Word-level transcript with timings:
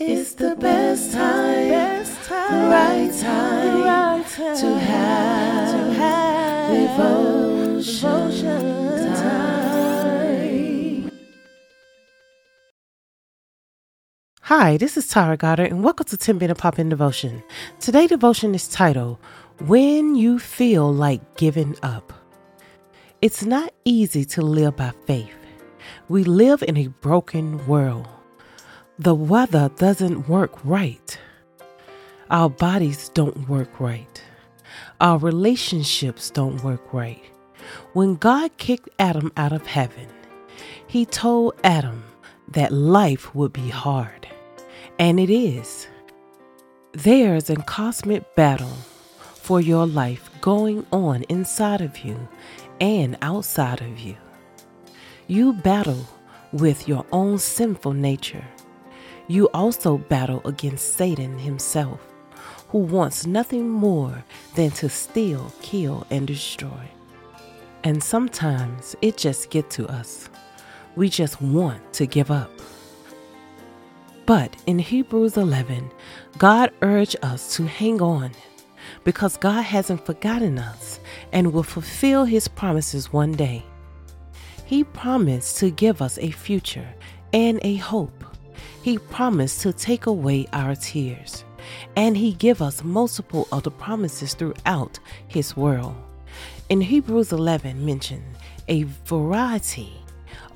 It's 0.00 0.34
the 0.34 0.54
best 0.54 1.12
time, 1.12 1.70
best 1.70 2.22
time, 2.28 2.52
the 2.52 2.70
right 2.70 3.12
time, 3.20 3.82
right 3.82 4.24
time 4.28 4.56
to 4.56 4.78
have, 4.78 5.72
to 5.72 5.92
have 5.94 6.70
devotion, 6.96 8.04
devotion 8.30 9.14
time. 9.16 11.10
Hi, 14.42 14.76
this 14.76 14.96
is 14.96 15.08
Tara 15.08 15.36
Goddard, 15.36 15.72
and 15.72 15.82
welcome 15.82 16.06
to 16.06 16.16
10 16.16 16.38
Minute 16.38 16.58
Pop 16.58 16.78
In 16.78 16.88
Devotion. 16.88 17.42
Today, 17.80 18.06
devotion 18.06 18.54
is 18.54 18.68
titled 18.68 19.18
When 19.66 20.14
You 20.14 20.38
Feel 20.38 20.94
Like 20.94 21.36
Giving 21.36 21.74
Up. 21.82 22.12
It's 23.20 23.44
not 23.44 23.74
easy 23.84 24.24
to 24.26 24.42
live 24.42 24.76
by 24.76 24.92
faith. 25.08 25.34
We 26.08 26.22
live 26.22 26.62
in 26.62 26.76
a 26.76 26.86
broken 26.86 27.66
world. 27.66 28.06
The 29.00 29.14
weather 29.14 29.70
doesn't 29.76 30.28
work 30.28 30.64
right. 30.64 31.16
Our 32.30 32.50
bodies 32.50 33.10
don't 33.10 33.48
work 33.48 33.78
right. 33.78 34.24
Our 35.00 35.18
relationships 35.18 36.30
don't 36.30 36.64
work 36.64 36.92
right. 36.92 37.22
When 37.92 38.16
God 38.16 38.56
kicked 38.56 38.88
Adam 38.98 39.30
out 39.36 39.52
of 39.52 39.68
heaven, 39.68 40.08
he 40.88 41.06
told 41.06 41.54
Adam 41.62 42.02
that 42.48 42.72
life 42.72 43.36
would 43.36 43.52
be 43.52 43.68
hard. 43.68 44.26
And 44.98 45.20
it 45.20 45.30
is. 45.30 45.86
There's 46.90 47.50
a 47.50 47.56
cosmic 47.56 48.34
battle 48.34 48.76
for 49.20 49.60
your 49.60 49.86
life 49.86 50.28
going 50.40 50.84
on 50.90 51.22
inside 51.28 51.82
of 51.82 51.98
you 52.00 52.28
and 52.80 53.16
outside 53.22 53.80
of 53.80 54.00
you. 54.00 54.16
You 55.28 55.52
battle 55.52 56.04
with 56.50 56.88
your 56.88 57.06
own 57.12 57.38
sinful 57.38 57.92
nature 57.92 58.44
you 59.28 59.46
also 59.54 59.98
battle 59.98 60.40
against 60.44 60.94
Satan 60.94 61.38
himself, 61.38 62.00
who 62.68 62.78
wants 62.78 63.26
nothing 63.26 63.68
more 63.68 64.24
than 64.54 64.70
to 64.72 64.88
steal, 64.88 65.52
kill, 65.62 66.06
and 66.10 66.26
destroy. 66.26 66.90
And 67.84 68.02
sometimes 68.02 68.96
it 69.00 69.16
just 69.16 69.50
gets 69.50 69.76
to 69.76 69.86
us. 69.86 70.28
We 70.96 71.08
just 71.08 71.40
want 71.40 71.92
to 71.94 72.06
give 72.06 72.30
up. 72.30 72.50
But 74.26 74.54
in 74.66 74.78
Hebrews 74.78 75.36
11, 75.36 75.90
God 76.36 76.70
urged 76.82 77.16
us 77.22 77.54
to 77.56 77.66
hang 77.66 78.02
on 78.02 78.32
because 79.04 79.36
God 79.36 79.62
hasn't 79.62 80.04
forgotten 80.04 80.58
us 80.58 81.00
and 81.32 81.52
will 81.52 81.62
fulfill 81.62 82.24
his 82.24 82.48
promises 82.48 83.12
one 83.12 83.32
day. 83.32 83.64
He 84.64 84.84
promised 84.84 85.58
to 85.58 85.70
give 85.70 86.02
us 86.02 86.18
a 86.18 86.30
future 86.30 86.88
and 87.32 87.58
a 87.62 87.76
hope. 87.76 88.27
He 88.82 88.98
promised 88.98 89.60
to 89.62 89.72
take 89.72 90.06
away 90.06 90.46
our 90.52 90.74
tears, 90.74 91.44
and 91.96 92.16
He 92.16 92.32
give 92.32 92.62
us 92.62 92.84
multiple 92.84 93.48
other 93.52 93.70
promises 93.70 94.34
throughout 94.34 94.98
His 95.26 95.56
world. 95.56 95.96
In 96.68 96.80
Hebrews 96.80 97.32
11 97.32 97.84
mention 97.84 98.22
a 98.68 98.82
variety 99.06 99.92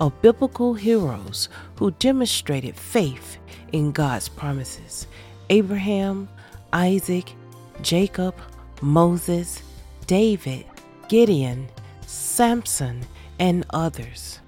of 0.00 0.20
biblical 0.20 0.74
heroes 0.74 1.48
who 1.76 1.90
demonstrated 1.92 2.76
faith 2.76 3.38
in 3.72 3.92
God's 3.92 4.28
promises. 4.28 5.06
Abraham, 5.48 6.28
Isaac, 6.72 7.32
Jacob, 7.80 8.34
Moses, 8.80 9.62
David, 10.06 10.66
Gideon, 11.08 11.68
Samson, 12.06 13.02
and 13.38 13.64
others. 13.70 14.40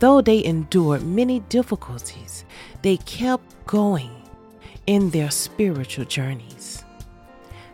Though 0.00 0.22
they 0.22 0.42
endured 0.42 1.04
many 1.04 1.40
difficulties, 1.50 2.46
they 2.80 2.96
kept 2.96 3.44
going 3.66 4.10
in 4.86 5.10
their 5.10 5.30
spiritual 5.30 6.06
journeys. 6.06 6.82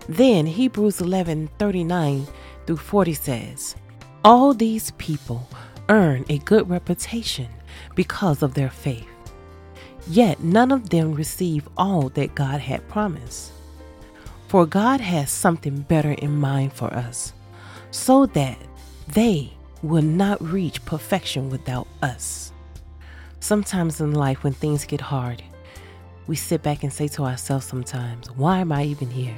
Then 0.09 0.45
Hebrews 0.47 1.01
11 1.01 1.49
39 1.59 2.27
through 2.67 2.77
40 2.77 3.15
says, 3.15 3.77
All 4.25 4.55
these 4.55 4.91
people 4.93 5.49
earn 5.89 6.25
a 6.29 6.39
good 6.39 6.69
reputation 6.69 7.49
because 7.95 8.43
of 8.43 8.55
their 8.55 8.71
faith. 8.71 9.07
Yet 10.09 10.43
none 10.43 10.73
of 10.73 10.91
them 10.91 11.15
receive 11.15 11.69
all 11.77 12.09
that 12.11 12.35
God 12.35 12.61
had 12.61 12.89
promised. 12.89 13.53
For 14.49 14.67
God 14.67 15.01
has 15.01 15.31
something 15.31 15.81
better 15.83 16.13
in 16.13 16.37
mind 16.41 16.73
for 16.73 16.93
us, 16.93 17.33
so 17.93 18.27
that 18.27 18.59
they 19.09 19.56
will 19.83 20.03
not 20.03 20.43
reach 20.43 20.85
perfection 20.85 21.51
without 21.51 21.87
us. 22.03 22.53
Sometimes 23.41 24.01
in 24.01 24.13
life, 24.13 24.43
when 24.43 24.53
things 24.53 24.85
get 24.85 25.01
hard, 25.01 25.43
we 26.27 26.37
sit 26.37 26.63
back 26.63 26.83
and 26.83 26.93
say 26.93 27.09
to 27.09 27.25
ourselves 27.25 27.67
sometimes, 27.67 28.31
Why 28.33 28.59
am 28.59 28.73
I 28.73 28.85
even 28.85 29.11
here? 29.11 29.37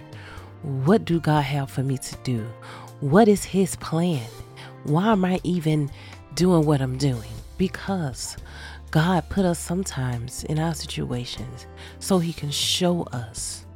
What 0.63 1.05
do 1.05 1.21
God 1.21 1.43
have 1.43 1.71
for 1.71 1.83
me 1.83 1.99
to 1.99 2.17
do? 2.25 2.47
What 3.01 3.29
is 3.29 3.45
His 3.45 3.77
plan? 3.77 4.27
Why 4.85 5.13
am 5.13 5.25
I 5.25 5.41
even 5.45 5.91
doing 6.35 6.65
what 6.65 6.81
I'm 6.81 6.97
doing? 6.97 7.31
Because 7.59 8.37
God 8.91 9.29
put 9.29 9.45
us 9.45 9.59
sometimes 9.59 10.45
in 10.45 10.59
our 10.59 10.75
situations 10.75 11.67
so 11.99 12.19
He 12.19 12.33
can 12.33 12.51
show 12.51 13.03
us 13.13 13.67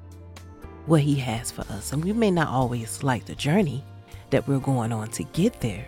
what 0.87 1.03
He 1.03 1.17
has 1.17 1.51
for 1.51 1.63
us. 1.73 1.93
And 1.93 2.03
we 2.03 2.13
may 2.13 2.31
not 2.31 2.49
always 2.49 3.03
like 3.03 3.27
the 3.27 3.35
journey 3.35 3.85
that 4.31 4.49
we're 4.49 4.59
going 4.59 4.93
on 4.93 5.09
to 5.11 5.25
get 5.25 5.61
there, 5.61 5.87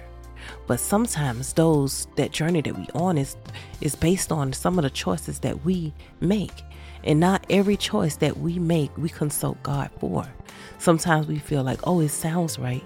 but 0.67 0.81
sometimes 0.81 1.53
those 1.53 2.07
that 2.17 2.33
journey 2.33 2.61
that 2.63 2.77
we 2.77 2.87
on 2.95 3.19
is 3.19 3.37
is 3.81 3.95
based 3.95 4.33
on 4.33 4.53
some 4.53 4.79
of 4.79 4.85
the 4.85 4.91
choices 4.91 5.41
that 5.41 5.65
we 5.65 5.93
make. 6.21 6.63
And 7.05 7.21
not 7.21 7.45
every 7.51 7.77
choice 7.77 8.17
that 8.17 8.39
we 8.39 8.59
make 8.59 8.97
we 8.97 9.11
consult 9.11 9.63
God 9.63 9.91
for. 10.01 10.27
Sometimes 10.79 11.27
we 11.27 11.39
feel 11.39 11.63
like, 11.63 11.81
oh, 11.85 12.01
it 12.01 12.09
sounds 12.09 12.59
right. 12.59 12.85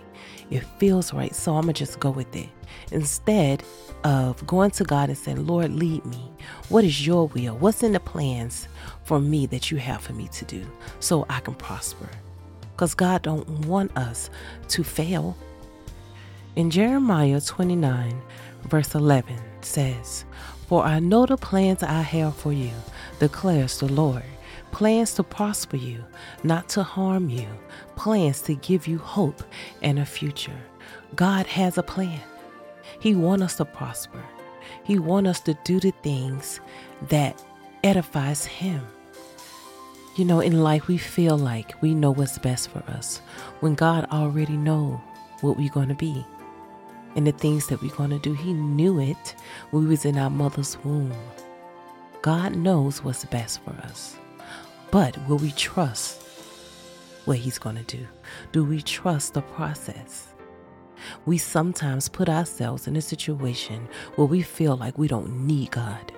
It 0.51 0.65
feels 0.79 1.13
right. 1.13 1.35
So 1.35 1.55
I'm 1.55 1.63
going 1.63 1.75
to 1.75 1.79
just 1.79 2.01
go 2.01 2.11
with 2.11 2.35
it. 2.35 2.49
Instead 2.91 3.63
of 4.05 4.45
going 4.47 4.71
to 4.73 4.85
God 4.85 5.09
and 5.09 5.19
saying, 5.19 5.47
Lord, 5.47 5.73
lead 5.73 6.05
me. 6.05 6.31
What 6.69 6.85
is 6.85 7.07
your 7.07 7.29
will? 7.29 7.57
What's 7.57 7.83
in 7.83 7.93
the 7.93 8.01
plans 8.01 8.69
for 9.05 9.21
me 9.21 9.47
that 9.47 9.71
you 9.71 9.79
have 9.79 10.01
for 10.01 10.13
me 10.13 10.29
to 10.29 10.45
do 10.45 10.65
so 11.01 11.27
I 11.29 11.41
can 11.41 11.55
prosper? 11.55 12.09
Because 12.73 12.95
God 12.95 13.23
don't 13.23 13.49
want 13.67 13.97
us 13.97 14.31
to 14.69 14.85
fail. 14.85 15.37
In 16.59 16.71
Jeremiah 16.71 17.41
29, 17.41 18.21
verse 18.65 18.97
11 18.97 19.39
says, 19.61 20.25
For 20.67 20.83
I 20.83 20.99
know 20.99 21.25
the 21.25 21.37
plans 21.37 21.85
I 21.85 22.03
have 22.03 22.35
for 22.35 22.53
you, 22.53 22.73
declares 23.21 23.79
the 23.79 23.87
Lord 23.87 24.25
plans 24.73 25.15
to 25.15 25.23
prosper 25.23 25.77
you, 25.77 26.05
not 26.43 26.69
to 26.71 26.83
harm 26.83 27.31
you, 27.31 27.47
plans 27.95 28.43
to 28.43 28.57
give 28.57 28.89
you 28.89 28.99
hope 28.99 29.41
and 29.83 30.01
a 30.01 30.05
future. 30.05 30.61
God 31.15 31.47
has 31.47 31.79
a 31.79 31.83
plan. 31.85 32.21
He 32.99 33.15
wants 33.15 33.45
us 33.45 33.57
to 33.59 33.65
prosper. 33.65 34.25
He 34.83 34.99
wants 34.99 35.31
us 35.31 35.41
to 35.43 35.57
do 35.63 35.79
the 35.79 35.93
things 36.03 36.59
that 37.09 37.41
edifies 37.85 38.45
him. 38.45 38.85
You 40.17 40.25
know, 40.25 40.41
in 40.41 40.65
life 40.65 40.89
we 40.89 40.99
feel 40.99 41.39
like 41.39 41.81
we 41.81 41.95
know 41.95 42.11
what's 42.11 42.37
best 42.37 42.71
for 42.71 42.83
us 42.89 43.19
when 43.61 43.77
God 43.77 44.09
already 44.11 44.57
know 44.57 45.01
what 45.41 45.57
we're 45.57 45.71
going 45.71 45.91
to 45.91 45.95
be 45.95 46.27
and 47.15 47.27
the 47.27 47.33
things 47.33 47.67
that 47.69 47.81
we're 47.83 47.95
going 47.95 48.11
to 48.11 48.19
do. 48.19 48.33
He 48.33 48.53
knew 48.53 49.01
it 49.01 49.35
when 49.71 49.85
we 49.85 49.91
was 49.91 50.05
in 50.05 50.19
our 50.19 50.31
mother's 50.31 50.77
womb. 50.85 51.13
God 52.23 52.57
knows 52.57 53.03
what's 53.03 53.25
best 53.25 53.63
for 53.63 53.71
us. 53.83 54.17
But 54.91 55.17
will 55.29 55.39
we 55.39 55.53
trust 55.53 56.23
what 57.25 57.39
he's 57.39 57.59
going 57.59 57.77
to 57.77 57.97
do? 57.97 58.07
Do 58.53 58.65
we 58.65 58.83
trust 58.83 59.35
the 59.35 59.43
process? 59.43 60.29
We 61.27 61.39
sometimes 61.39 62.09
put 62.09 62.29
ourselves 62.29 62.87
in 62.87 62.97
a 62.97 63.03
situation 63.03 63.89
where 64.17 64.27
we 64.27 64.43
feel 64.43 64.77
like 64.77 64.99
we 64.99 65.09
don't 65.09 65.47
need 65.47 65.71
God. 65.71 66.13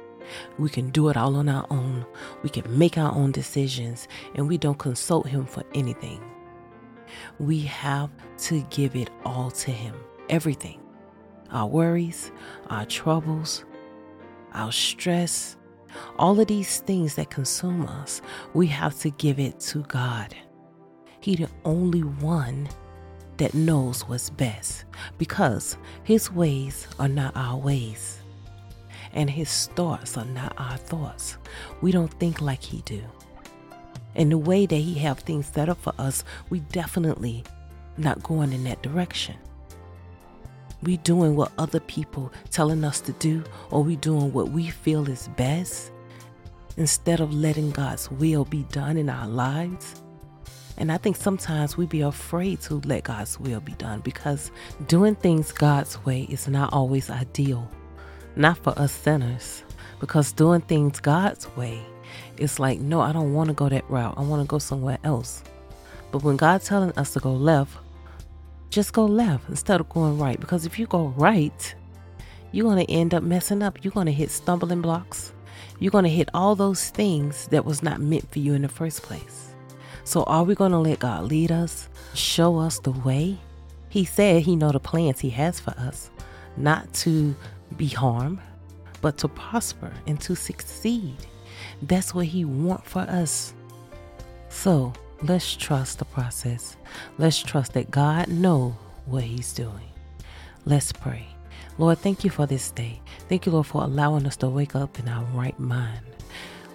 We 0.59 0.69
can 0.69 0.91
do 0.91 1.09
it 1.09 1.17
all 1.17 1.37
on 1.37 1.49
our 1.49 1.67
own. 1.71 2.07
We 2.43 2.51
can 2.51 2.79
make 2.79 2.97
our 2.97 3.13
own 3.13 3.33
decisions 3.33 4.09
and 4.35 4.49
we 4.49 4.59
don't 4.59 4.79
consult 4.79 5.27
him 5.27 5.45
for 5.45 5.65
anything. 5.75 6.23
We 7.39 7.63
have 7.63 8.11
to 8.39 8.63
give 8.71 8.95
it 8.95 9.11
all 9.25 9.51
to 9.51 9.71
him. 9.71 9.95
Everything 10.31 10.81
our 11.51 11.67
worries, 11.67 12.31
our 12.69 12.87
troubles, 12.87 13.65
our 14.55 14.71
stress, 14.71 15.57
all 16.17 16.39
of 16.39 16.47
these 16.47 16.79
things 16.79 17.17
that 17.17 17.31
consume 17.31 17.85
us, 17.89 18.23
we 18.55 18.69
have 18.69 18.97
to 19.01 19.11
give 19.11 19.41
it 19.41 19.59
to 19.59 19.81
God. 19.83 20.33
He 21.19 21.35
the 21.35 21.49
only 21.65 22.03
one 22.05 22.69
that 23.39 23.55
knows 23.55 24.03
what's 24.03 24.31
best 24.31 24.85
because 25.19 25.77
his 26.05 26.31
ways 26.31 26.87
are 27.01 27.09
not 27.09 27.37
our 27.37 27.57
ways 27.57 28.21
and 29.13 29.29
his 29.29 29.67
thoughts 29.75 30.17
are 30.17 30.25
not 30.27 30.55
our 30.57 30.77
thoughts. 30.77 31.39
We 31.81 31.91
don't 31.91 32.13
think 32.21 32.41
like 32.41 32.63
he 32.63 32.83
do. 32.83 33.03
And 34.15 34.31
the 34.31 34.39
way 34.39 34.67
that 34.67 34.77
he 34.77 34.95
have 35.01 35.19
things 35.19 35.47
set 35.47 35.69
up 35.69 35.83
for 35.83 35.95
us, 35.99 36.23
we 36.49 36.61
definitely 36.61 37.43
not 37.97 38.23
going 38.23 38.53
in 38.53 38.63
that 38.65 38.83
direction 38.83 39.37
we 40.83 40.97
doing 40.99 41.37
what 41.37 41.53
other 41.59 41.81
people 41.81 42.33
telling 42.51 42.85
us 42.85 43.01
to 43.03 43.13
do 43.13 43.45
or 43.71 43.83
we 43.83 43.97
doing 43.97 44.33
what 44.33 44.51
we 44.51 44.69
feel 44.69 45.09
is 45.09 45.29
best 45.37 45.93
instead 46.77 47.21
of 47.21 47.33
letting 47.33 47.71
God's 47.71 48.11
will 48.11 48.45
be 48.45 48.63
done 48.65 48.97
in 48.97 49.11
our 49.11 49.29
lives. 49.29 50.03
And 50.79 50.91
I 50.91 50.97
think 50.97 51.17
sometimes 51.17 51.77
we 51.77 51.87
be 51.87 52.01
afraid 52.01 52.61
to 52.63 52.77
let 52.87 53.05
God's 53.05 53.39
will 53.39 53.61
be 53.61 53.73
done 53.75 54.01
because 54.01 54.51
doing 54.87 55.15
things 55.15 55.53
God's 55.53 56.03
way 56.07 56.23
is 56.31 56.49
not 56.49 56.73
always 56.73 57.11
ideal. 57.11 57.71
Not 58.37 58.57
for 58.59 58.79
us 58.79 58.93
sinners, 58.93 59.65
because 59.99 60.33
doing 60.33 60.63
things 60.63 61.01
God's 61.01 61.55
way 61.57 61.83
is 62.39 62.59
like, 62.59 62.81
no, 62.81 63.01
I 63.01 63.13
don't 63.13 63.35
want 63.35 63.49
to 63.49 63.55
go 63.55 63.69
that 63.69 63.89
route. 63.91 64.15
I 64.17 64.23
want 64.23 64.43
to 64.43 64.47
go 64.47 64.59
somewhere 64.59 64.99
else. 65.05 65.43
But 66.13 66.23
when 66.23 66.37
God's 66.37 66.67
telling 66.67 66.93
us 66.93 67.13
to 67.13 67.21
go 67.21 67.33
left, 67.33 67.77
just 68.71 68.93
go 68.93 69.05
left 69.05 69.49
instead 69.49 69.81
of 69.81 69.89
going 69.89 70.19
right. 70.19 70.41
Because 70.41 70.65
if 70.65 70.79
you 70.79 70.87
go 70.87 71.09
right, 71.17 71.75
you're 72.53 72.65
going 72.65 72.85
to 72.85 72.93
end 72.93 73.15
up 73.15 73.23
messing 73.23 73.63
up. 73.63 73.85
You're 73.85 73.93
going 73.93 74.07
to 74.07 74.13
hit 74.13 74.31
stumbling 74.31 74.81
blocks. 74.81 75.33
You're 75.79 75.91
going 75.91 76.05
to 76.05 76.11
hit 76.11 76.29
all 76.35 76.55
those 76.55 76.91
things 76.91 77.49
that 77.49 77.65
was 77.65 77.83
not 77.83 78.01
meant 78.01 78.31
for 78.31 78.39
you 78.39 78.55
in 78.55 78.63
the 78.63 78.69
first 78.69 79.03
place. 79.03 79.55
So 80.05 80.23
are 80.25 80.45
we 80.45 80.55
going 80.55 80.73
to 80.73 80.79
let 80.79 81.01
God 81.01 81.25
lead 81.25 81.53
us, 81.53 81.89
show 82.15 82.59
us 82.59 82.79
the 82.79 82.91
way? 82.91 83.39
He 83.89 84.05
said 84.05 84.43
he 84.43 84.57
know 84.57 84.73
the 84.73 84.81
plans 84.81 85.21
he 85.21 85.31
has 85.31 85.61
for 85.61 85.73
us, 85.73 86.11
not 86.57 86.93
to 86.95 87.35
be 87.77 87.89
harmed, 87.89 88.39
but 89.01 89.19
to 89.19 89.29
prosper 89.29 89.93
and 90.07 90.21
to 90.21 90.37
succeed. 90.37 91.17
That's 91.83 92.15
what 92.15 92.27
he 92.27 92.45
want 92.45 92.85
for 92.85 93.01
us. 93.01 93.55
So 94.49 94.93
let's 95.23 95.55
trust 95.57 95.99
the 95.99 96.05
process. 96.05 96.77
Let's 97.19 97.43
trust 97.43 97.75
that 97.75 97.91
God 97.91 98.29
know 98.29 98.77
what 99.07 99.25
he's 99.25 99.53
doing. 99.53 99.91
Let's 100.65 100.93
pray. 100.93 101.27
Lord, 101.79 101.99
thank 101.99 102.25
you 102.25 102.31
for 102.31 102.47
this 102.47 102.71
day. 102.71 103.01
Thank 103.29 103.47
you, 103.47 103.53
Lord, 103.53 103.67
for 103.67 103.83
allowing 103.83 104.27
us 104.27 104.37
to 104.37 104.49
wake 104.49 104.77
up 104.77 104.99
in 104.99 105.09
our 105.09 105.25
right 105.27 105.59
mind. 105.59 106.01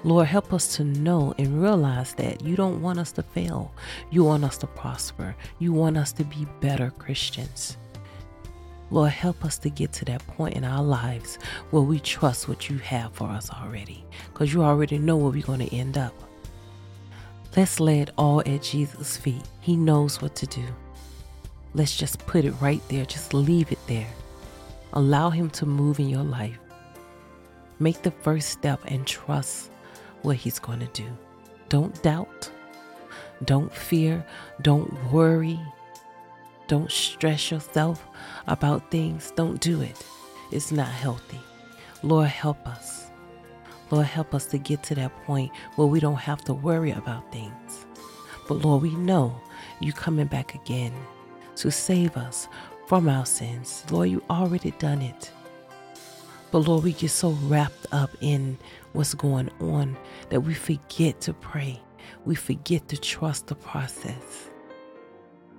Lord, 0.04 0.28
help 0.28 0.54
us 0.54 0.76
to 0.76 0.84
know 0.84 1.34
and 1.38 1.62
realize 1.62 2.14
that 2.16 2.44
you 2.44 2.56
don't 2.56 2.82
want 2.82 3.00
us 3.00 3.12
to 3.14 3.24
fail. 3.24 3.74
You 4.12 4.24
want 4.24 4.44
us 4.44 4.58
to 4.60 4.68
prosper. 4.68 5.36
You 5.60 5.74
want 5.74 5.98
us 5.98 6.12
to 6.14 6.24
be 6.24 6.48
better 6.62 6.92
Christians. 6.92 7.78
Lord, 8.92 9.12
help 9.12 9.44
us 9.44 9.58
to 9.60 9.70
get 9.72 9.92
to 9.94 10.06
that 10.06 10.26
point 10.28 10.56
in 10.56 10.64
our 10.64 10.84
lives 10.84 11.40
where 11.72 11.82
we 11.82 12.00
trust 12.00 12.48
what 12.48 12.70
you 12.70 12.78
have 12.78 13.14
for 13.14 13.28
us 13.28 13.50
already, 13.50 14.06
because 14.32 14.54
you 14.54 14.62
already 14.64 15.00
know 15.00 15.18
where 15.18 15.32
we're 15.32 15.42
going 15.42 15.68
to 15.68 15.76
end 15.76 15.98
up. 15.98 16.14
Let's 17.56 17.80
lay 17.80 18.02
it 18.02 18.12
all 18.18 18.42
at 18.42 18.64
Jesus' 18.64 19.16
feet. 19.16 19.42
He 19.62 19.78
knows 19.78 20.22
what 20.22 20.36
to 20.36 20.48
do. 20.48 20.66
Let's 21.74 21.96
just 21.96 22.20
put 22.28 22.44
it 22.44 22.52
right 22.60 22.82
there, 22.90 23.06
just 23.06 23.34
leave 23.34 23.72
it 23.72 23.80
there. 23.88 24.10
Allow 24.92 25.30
Him 25.30 25.50
to 25.52 25.66
move 25.66 26.00
in 26.00 26.10
your 26.10 26.24
life. 26.24 26.60
Make 27.80 28.02
the 28.02 28.12
first 28.12 28.50
step 28.50 28.82
and 28.86 29.08
trust 29.08 29.72
what 30.22 30.36
He's 30.36 30.60
going 30.60 30.80
to 30.80 30.88
do. 30.88 31.06
Don't 31.70 32.02
doubt. 32.04 32.52
Don't 33.46 33.74
fear. 33.74 34.26
Don't 34.62 34.92
worry. 35.12 35.60
Don't 36.68 36.92
stress 36.92 37.52
yourself 37.52 38.06
about 38.48 38.92
things. 38.92 39.32
Don't 39.36 39.62
do 39.62 39.82
it. 39.82 40.06
It's 40.52 40.72
not 40.72 40.88
healthy. 40.88 41.40
Lord, 42.04 42.28
help 42.28 42.68
us. 42.68 43.08
Lord, 43.92 44.06
help 44.06 44.34
us 44.34 44.46
to 44.48 44.58
get 44.58 44.84
to 44.84 44.96
that 44.96 45.16
point 45.26 45.52
where 45.76 45.88
we 45.88 46.00
don't 46.00 46.16
have 46.16 46.44
to 46.46 46.54
worry 46.54 46.92
about 46.92 47.32
things. 47.32 47.86
But 48.48 48.56
Lord, 48.56 48.82
we 48.82 48.96
know 48.96 49.40
you 49.80 49.94
coming 49.94 50.28
back 50.28 50.56
again 50.56 50.94
to 51.58 51.72
save 51.72 52.18
us 52.18 52.48
from 52.88 53.10
our 53.10 53.26
sins. 53.26 53.84
Lord, 53.90 54.10
you 54.10 54.24
already 54.30 54.72
done 54.72 55.02
it. 55.02 55.32
But 56.52 56.60
Lord, 56.60 56.84
we 56.84 56.94
get 56.94 57.12
so 57.12 57.32
wrapped 57.44 57.88
up 57.92 58.12
in 58.22 58.58
what's 58.94 59.14
going 59.14 59.50
on 59.60 59.98
that 60.30 60.42
we 60.42 60.54
forget 60.54 61.20
to 61.22 61.34
pray. 61.34 61.82
We 62.26 62.36
forget 62.36 62.88
to 62.90 62.98
trust 62.98 63.48
the 63.48 63.56
process. 63.56 64.50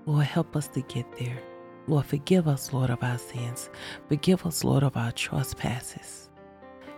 Lord, 0.07 0.25
help 0.25 0.57
us 0.57 0.69
to 0.69 0.83
get 0.83 1.05
there. 1.19 1.39
Lord, 1.89 2.07
forgive 2.07 2.49
us, 2.49 2.73
Lord, 2.73 2.91
of 2.91 3.03
our 3.03 3.19
sins. 3.19 3.69
Forgive 4.09 4.47
us, 4.47 4.65
Lord, 4.65 4.83
of 4.83 4.97
our 4.97 5.13
trespasses. 5.13 6.26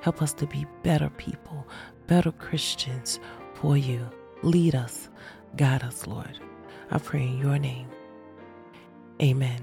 Help 0.00 0.23
us 0.23 0.33
to 0.35 0.47
be 0.47 0.67
better 0.83 1.11
people, 1.11 1.67
better 2.06 2.33
Christians 2.33 3.19
for 3.55 3.77
you. 3.77 4.09
Lead 4.43 4.75
us, 4.75 5.09
guide 5.56 5.83
us, 5.83 6.06
Lord. 6.06 6.39
I 6.91 6.99
pray 6.99 7.23
in 7.23 7.39
your 7.39 7.59
name. 7.59 7.89
Amen. 9.21 9.61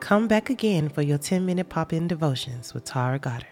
Come 0.00 0.28
back 0.28 0.50
again 0.50 0.88
for 0.88 1.02
your 1.02 1.18
10 1.18 1.44
minute 1.44 1.68
pop 1.68 1.92
in 1.92 2.08
devotions 2.08 2.72
with 2.72 2.84
Tara 2.84 3.18
Goddard. 3.18 3.48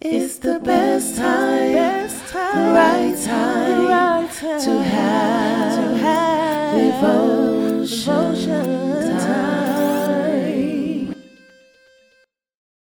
It's 0.00 0.38
the 0.38 0.58
best 0.58 1.16
time, 1.16 1.72
best 1.72 2.32
time, 2.32 2.74
right 2.74 3.16
time, 3.24 3.86
right 3.86 4.28
time 4.32 4.60
to 4.60 4.82
have, 4.82 5.74
to 5.76 5.96
have 5.98 7.00
devotion. 7.00 8.31